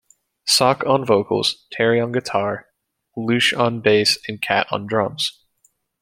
Sok 0.47 0.83
on 0.87 1.05
vocals, 1.05 1.67
Terrie 1.71 1.99
on 2.03 2.11
guitar, 2.11 2.65
Luc 3.15 3.53
on 3.55 3.81
bass 3.81 4.17
and 4.27 4.41
Kat 4.41 4.65
on 4.71 4.87
drums. 4.87 5.43